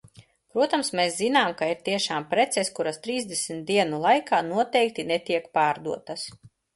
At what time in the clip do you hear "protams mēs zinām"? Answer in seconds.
0.53-1.49